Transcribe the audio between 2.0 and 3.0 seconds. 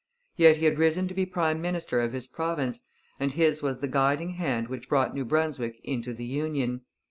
of his province;